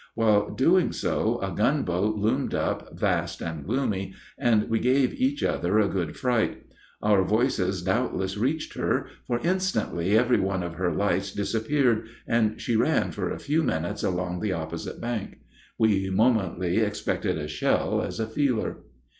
[0.15, 5.77] While doing so a gunboat loomed up vast and gloomy, and we gave each other
[5.77, 6.65] a good fright.
[7.03, 12.75] Our voices doubtless reached her, for instantly every one of her lights disappeared and she
[12.75, 15.37] ran for a few minutes along the opposite bank.
[15.77, 18.77] We momently expected a shell as a feeler.